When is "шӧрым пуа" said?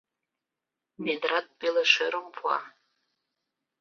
1.93-2.57